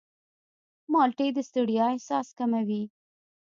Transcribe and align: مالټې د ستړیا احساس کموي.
مالټې 0.91 1.27
د 1.35 1.37
ستړیا 1.49 1.85
احساس 1.91 2.27
کموي. 2.37 2.83